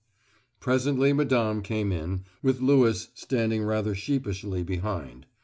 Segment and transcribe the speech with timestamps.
[0.59, 5.27] Presently Madame came in, with Lewis standing rather sheepishly behind.